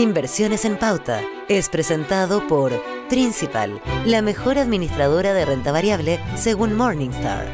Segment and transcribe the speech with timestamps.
[0.00, 2.72] Inversiones en Pauta es presentado por
[3.10, 7.46] Principal, la mejor administradora de renta variable según Morningstar.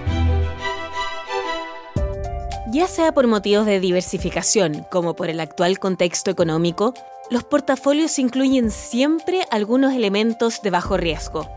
[2.70, 6.94] Ya sea por motivos de diversificación como por el actual contexto económico,
[7.30, 11.50] los portafolios incluyen siempre algunos elementos de bajo riesgo.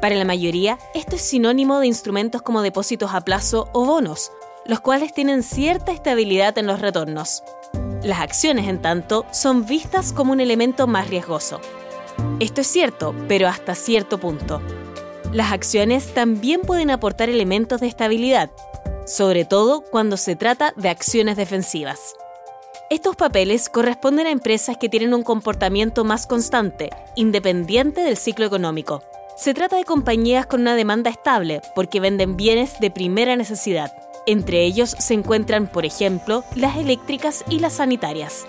[0.00, 4.30] Para la mayoría, esto es sinónimo de instrumentos como depósitos a plazo o bonos,
[4.64, 7.42] los cuales tienen cierta estabilidad en los retornos.
[8.06, 11.60] Las acciones, en tanto, son vistas como un elemento más riesgoso.
[12.38, 14.62] Esto es cierto, pero hasta cierto punto.
[15.32, 18.48] Las acciones también pueden aportar elementos de estabilidad,
[19.06, 22.14] sobre todo cuando se trata de acciones defensivas.
[22.90, 29.02] Estos papeles corresponden a empresas que tienen un comportamiento más constante, independiente del ciclo económico.
[29.36, 33.90] Se trata de compañías con una demanda estable porque venden bienes de primera necesidad.
[34.26, 38.44] Entre ellos se encuentran, por ejemplo, las eléctricas y las sanitarias.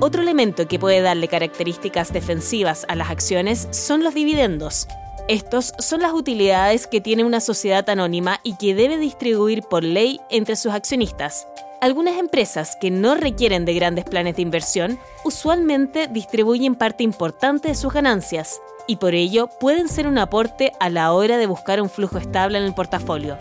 [0.00, 4.88] Otro elemento que puede darle características defensivas a las acciones son los dividendos.
[5.28, 10.18] Estos son las utilidades que tiene una sociedad anónima y que debe distribuir por ley
[10.30, 11.46] entre sus accionistas.
[11.82, 17.74] Algunas empresas que no requieren de grandes planes de inversión usualmente distribuyen parte importante de
[17.74, 21.90] sus ganancias y por ello pueden ser un aporte a la hora de buscar un
[21.90, 23.36] flujo estable en el portafolio.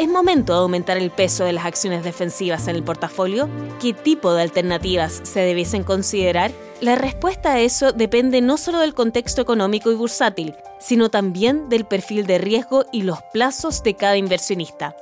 [0.00, 3.50] ¿Es momento de aumentar el peso de las acciones defensivas en el portafolio?
[3.82, 6.52] ¿Qué tipo de alternativas se debiesen considerar?
[6.80, 11.84] La respuesta a eso depende no solo del contexto económico y bursátil, sino también del
[11.84, 14.96] perfil de riesgo y los plazos de cada inversionista.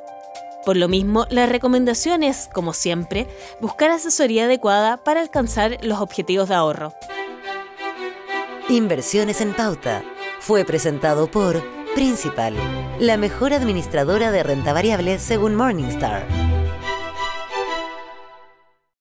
[0.65, 3.29] Por lo mismo, la recomendación es, como siempre,
[3.61, 6.93] buscar asesoría adecuada para alcanzar los objetivos de ahorro.
[8.69, 10.03] Inversiones en pauta
[10.41, 12.55] fue presentado por Principal,
[13.01, 16.48] la mejor administradora de renta variable según Morningstar.